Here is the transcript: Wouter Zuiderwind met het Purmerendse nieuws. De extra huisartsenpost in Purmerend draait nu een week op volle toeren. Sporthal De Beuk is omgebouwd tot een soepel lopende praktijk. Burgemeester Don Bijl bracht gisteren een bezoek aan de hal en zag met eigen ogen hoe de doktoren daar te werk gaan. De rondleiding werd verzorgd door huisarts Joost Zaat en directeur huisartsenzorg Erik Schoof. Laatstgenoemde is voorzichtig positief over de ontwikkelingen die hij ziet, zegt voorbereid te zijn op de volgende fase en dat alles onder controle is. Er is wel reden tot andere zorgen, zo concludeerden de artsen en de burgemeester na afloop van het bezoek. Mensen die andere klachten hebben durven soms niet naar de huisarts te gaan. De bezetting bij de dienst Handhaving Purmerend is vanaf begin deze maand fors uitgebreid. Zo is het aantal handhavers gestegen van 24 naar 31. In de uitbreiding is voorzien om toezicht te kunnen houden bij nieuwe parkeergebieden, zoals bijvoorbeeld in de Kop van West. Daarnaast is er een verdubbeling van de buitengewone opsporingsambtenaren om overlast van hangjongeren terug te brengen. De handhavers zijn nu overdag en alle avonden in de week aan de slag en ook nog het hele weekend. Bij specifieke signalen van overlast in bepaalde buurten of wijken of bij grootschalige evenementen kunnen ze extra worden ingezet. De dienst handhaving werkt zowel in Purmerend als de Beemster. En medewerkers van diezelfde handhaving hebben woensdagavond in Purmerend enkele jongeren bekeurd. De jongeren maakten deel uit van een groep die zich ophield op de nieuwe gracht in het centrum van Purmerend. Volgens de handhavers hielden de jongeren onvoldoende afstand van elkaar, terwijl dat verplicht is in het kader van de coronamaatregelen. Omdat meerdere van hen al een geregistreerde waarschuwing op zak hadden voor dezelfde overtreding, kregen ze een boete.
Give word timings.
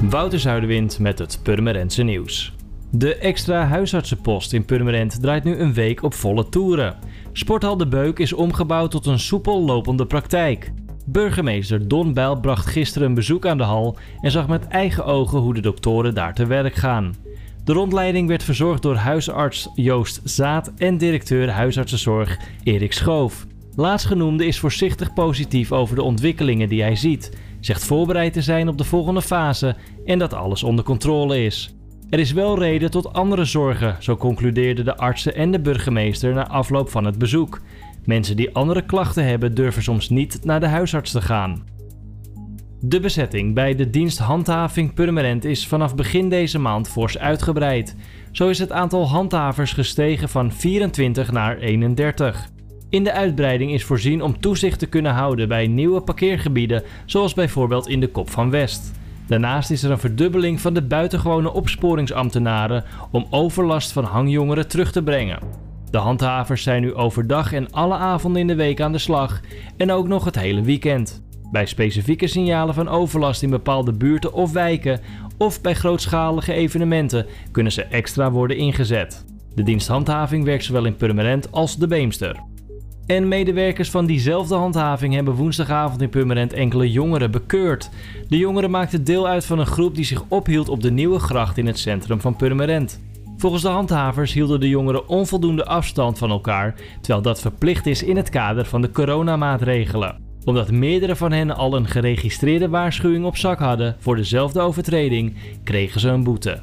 Wouter 0.00 0.40
Zuiderwind 0.40 0.98
met 0.98 1.18
het 1.18 1.40
Purmerendse 1.42 2.02
nieuws. 2.02 2.52
De 2.90 3.16
extra 3.16 3.66
huisartsenpost 3.66 4.52
in 4.52 4.64
Purmerend 4.64 5.20
draait 5.22 5.44
nu 5.44 5.56
een 5.58 5.72
week 5.72 6.02
op 6.02 6.14
volle 6.14 6.48
toeren. 6.48 6.96
Sporthal 7.32 7.76
De 7.76 7.86
Beuk 7.86 8.18
is 8.18 8.32
omgebouwd 8.32 8.90
tot 8.90 9.06
een 9.06 9.18
soepel 9.18 9.60
lopende 9.60 10.06
praktijk. 10.06 10.72
Burgemeester 11.06 11.88
Don 11.88 12.12
Bijl 12.12 12.40
bracht 12.40 12.66
gisteren 12.66 13.08
een 13.08 13.14
bezoek 13.14 13.46
aan 13.46 13.58
de 13.58 13.64
hal 13.64 13.96
en 14.20 14.30
zag 14.30 14.48
met 14.48 14.66
eigen 14.66 15.04
ogen 15.04 15.38
hoe 15.38 15.54
de 15.54 15.60
doktoren 15.60 16.14
daar 16.14 16.34
te 16.34 16.46
werk 16.46 16.74
gaan. 16.74 17.14
De 17.64 17.72
rondleiding 17.72 18.28
werd 18.28 18.42
verzorgd 18.42 18.82
door 18.82 18.96
huisarts 18.96 19.70
Joost 19.74 20.20
Zaat 20.24 20.72
en 20.76 20.98
directeur 20.98 21.50
huisartsenzorg 21.50 22.38
Erik 22.62 22.92
Schoof. 22.92 23.46
Laatstgenoemde 23.76 24.46
is 24.46 24.58
voorzichtig 24.58 25.12
positief 25.12 25.72
over 25.72 25.96
de 25.96 26.02
ontwikkelingen 26.02 26.68
die 26.68 26.82
hij 26.82 26.96
ziet, 26.96 27.30
zegt 27.64 27.84
voorbereid 27.84 28.32
te 28.32 28.42
zijn 28.42 28.68
op 28.68 28.78
de 28.78 28.84
volgende 28.84 29.22
fase 29.22 29.76
en 30.04 30.18
dat 30.18 30.34
alles 30.34 30.62
onder 30.62 30.84
controle 30.84 31.44
is. 31.44 31.74
Er 32.10 32.18
is 32.18 32.32
wel 32.32 32.58
reden 32.58 32.90
tot 32.90 33.12
andere 33.12 33.44
zorgen, 33.44 33.96
zo 33.98 34.16
concludeerden 34.16 34.84
de 34.84 34.96
artsen 34.96 35.34
en 35.34 35.50
de 35.50 35.60
burgemeester 35.60 36.34
na 36.34 36.48
afloop 36.48 36.90
van 36.90 37.04
het 37.04 37.18
bezoek. 37.18 37.60
Mensen 38.04 38.36
die 38.36 38.54
andere 38.54 38.82
klachten 38.82 39.26
hebben 39.26 39.54
durven 39.54 39.82
soms 39.82 40.08
niet 40.08 40.44
naar 40.44 40.60
de 40.60 40.66
huisarts 40.66 41.10
te 41.10 41.20
gaan. 41.20 41.64
De 42.80 43.00
bezetting 43.00 43.54
bij 43.54 43.74
de 43.74 43.90
dienst 43.90 44.18
Handhaving 44.18 44.94
Purmerend 44.94 45.44
is 45.44 45.66
vanaf 45.66 45.94
begin 45.94 46.28
deze 46.28 46.58
maand 46.58 46.88
fors 46.88 47.18
uitgebreid. 47.18 47.96
Zo 48.32 48.48
is 48.48 48.58
het 48.58 48.72
aantal 48.72 49.08
handhavers 49.08 49.72
gestegen 49.72 50.28
van 50.28 50.52
24 50.52 51.32
naar 51.32 51.58
31. 51.58 52.52
In 52.94 53.04
de 53.04 53.12
uitbreiding 53.12 53.72
is 53.72 53.84
voorzien 53.84 54.22
om 54.22 54.40
toezicht 54.40 54.78
te 54.78 54.86
kunnen 54.86 55.12
houden 55.12 55.48
bij 55.48 55.66
nieuwe 55.66 56.00
parkeergebieden, 56.00 56.82
zoals 57.04 57.34
bijvoorbeeld 57.34 57.88
in 57.88 58.00
de 58.00 58.08
Kop 58.08 58.30
van 58.30 58.50
West. 58.50 58.92
Daarnaast 59.26 59.70
is 59.70 59.82
er 59.82 59.90
een 59.90 59.98
verdubbeling 59.98 60.60
van 60.60 60.74
de 60.74 60.82
buitengewone 60.82 61.52
opsporingsambtenaren 61.52 62.84
om 63.10 63.26
overlast 63.30 63.92
van 63.92 64.04
hangjongeren 64.04 64.68
terug 64.68 64.92
te 64.92 65.02
brengen. 65.02 65.38
De 65.90 65.98
handhavers 65.98 66.62
zijn 66.62 66.82
nu 66.82 66.94
overdag 66.94 67.52
en 67.52 67.70
alle 67.70 67.94
avonden 67.94 68.40
in 68.40 68.46
de 68.46 68.54
week 68.54 68.80
aan 68.80 68.92
de 68.92 68.98
slag 68.98 69.40
en 69.76 69.92
ook 69.92 70.08
nog 70.08 70.24
het 70.24 70.38
hele 70.38 70.62
weekend. 70.62 71.22
Bij 71.52 71.66
specifieke 71.66 72.26
signalen 72.26 72.74
van 72.74 72.88
overlast 72.88 73.42
in 73.42 73.50
bepaalde 73.50 73.92
buurten 73.92 74.32
of 74.32 74.52
wijken 74.52 75.00
of 75.38 75.60
bij 75.60 75.74
grootschalige 75.74 76.52
evenementen 76.52 77.26
kunnen 77.50 77.72
ze 77.72 77.82
extra 77.82 78.30
worden 78.30 78.56
ingezet. 78.56 79.24
De 79.54 79.62
dienst 79.62 79.88
handhaving 79.88 80.44
werkt 80.44 80.64
zowel 80.64 80.84
in 80.84 80.96
Purmerend 80.96 81.52
als 81.52 81.76
de 81.76 81.86
Beemster. 81.86 82.52
En 83.06 83.28
medewerkers 83.28 83.90
van 83.90 84.06
diezelfde 84.06 84.54
handhaving 84.54 85.14
hebben 85.14 85.34
woensdagavond 85.34 86.02
in 86.02 86.08
Purmerend 86.08 86.52
enkele 86.52 86.90
jongeren 86.90 87.30
bekeurd. 87.30 87.90
De 88.28 88.38
jongeren 88.38 88.70
maakten 88.70 89.04
deel 89.04 89.26
uit 89.26 89.44
van 89.44 89.58
een 89.58 89.66
groep 89.66 89.94
die 89.94 90.04
zich 90.04 90.24
ophield 90.28 90.68
op 90.68 90.80
de 90.80 90.90
nieuwe 90.90 91.18
gracht 91.18 91.58
in 91.58 91.66
het 91.66 91.78
centrum 91.78 92.20
van 92.20 92.36
Purmerend. 92.36 93.00
Volgens 93.36 93.62
de 93.62 93.68
handhavers 93.68 94.32
hielden 94.32 94.60
de 94.60 94.68
jongeren 94.68 95.08
onvoldoende 95.08 95.64
afstand 95.64 96.18
van 96.18 96.30
elkaar, 96.30 96.74
terwijl 97.00 97.22
dat 97.22 97.40
verplicht 97.40 97.86
is 97.86 98.02
in 98.02 98.16
het 98.16 98.28
kader 98.28 98.64
van 98.64 98.80
de 98.80 98.90
coronamaatregelen. 98.90 100.22
Omdat 100.44 100.70
meerdere 100.70 101.16
van 101.16 101.32
hen 101.32 101.56
al 101.56 101.76
een 101.76 101.88
geregistreerde 101.88 102.68
waarschuwing 102.68 103.24
op 103.24 103.36
zak 103.36 103.58
hadden 103.58 103.96
voor 103.98 104.16
dezelfde 104.16 104.60
overtreding, 104.60 105.34
kregen 105.64 106.00
ze 106.00 106.08
een 106.08 106.24
boete. 106.24 106.62